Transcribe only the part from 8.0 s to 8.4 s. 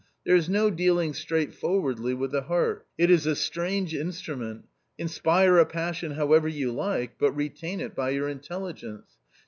your